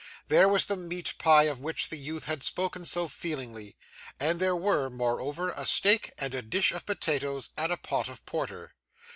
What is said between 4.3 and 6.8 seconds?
there were, moreover, a steak, and a dish